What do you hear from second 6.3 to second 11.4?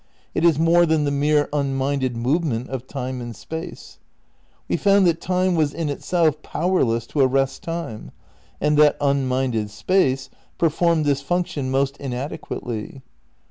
powerless to arrest time, and that unminded space performed this